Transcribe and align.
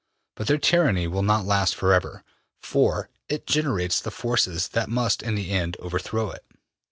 But 0.33 0.47
their 0.47 0.57
tyranny 0.57 1.05
will 1.05 1.21
not 1.21 1.45
last 1.45 1.75
forever, 1.75 2.23
for 2.59 3.09
it 3.29 3.45
generates 3.45 3.99
the 4.01 4.09
forces 4.09 4.69
that 4.69 4.89
must 4.89 5.21
in 5.21 5.35
the 5.35 5.51
end 5.51 5.77
overthrow 5.79 6.31
it. 6.31 6.43